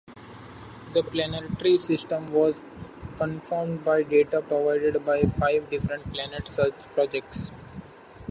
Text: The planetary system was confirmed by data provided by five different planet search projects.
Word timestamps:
The 0.95 1.03
planetary 1.03 1.77
system 1.77 2.33
was 2.33 2.59
confirmed 3.17 3.85
by 3.85 4.01
data 4.01 4.41
provided 4.41 5.05
by 5.05 5.21
five 5.25 5.69
different 5.69 6.11
planet 6.11 6.51
search 6.51 6.87
projects. 6.95 7.51